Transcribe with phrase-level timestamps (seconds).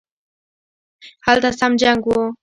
[1.25, 2.21] هلته سم جنګ وو